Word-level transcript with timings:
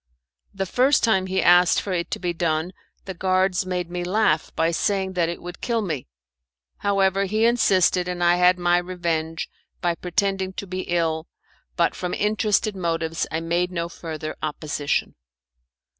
The 0.51 0.65
first 0.65 1.03
time 1.03 1.27
he 1.27 1.43
asked 1.43 1.79
for 1.79 1.93
it 1.93 2.09
to 2.09 2.17
be 2.17 2.33
done, 2.33 2.73
the 3.05 3.13
guards 3.13 3.67
made 3.67 3.91
me 3.91 4.03
laugh 4.03 4.51
by 4.55 4.71
saying 4.71 5.13
that 5.13 5.29
it 5.29 5.43
would 5.43 5.61
kill 5.61 5.83
me. 5.83 6.07
However, 6.77 7.25
he 7.25 7.45
insisted; 7.45 8.07
and 8.07 8.23
I 8.23 8.37
had 8.37 8.57
my 8.57 8.79
revenge 8.79 9.47
by 9.79 9.93
pretending 9.93 10.53
to 10.53 10.65
be 10.65 10.81
ill, 10.89 11.27
but 11.75 11.93
from 11.93 12.15
interested 12.15 12.75
motives 12.75 13.27
I 13.29 13.41
made 13.41 13.71
no 13.71 13.89
further 13.89 14.35
opposition. 14.41 15.13